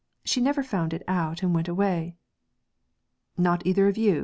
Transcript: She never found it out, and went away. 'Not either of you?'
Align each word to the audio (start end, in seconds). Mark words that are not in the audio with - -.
She 0.25 0.41
never 0.41 0.63
found 0.63 0.95
it 0.95 1.03
out, 1.07 1.43
and 1.43 1.53
went 1.53 1.67
away. 1.67 2.15
'Not 3.37 3.63
either 3.67 3.87
of 3.87 3.99
you?' 3.99 4.19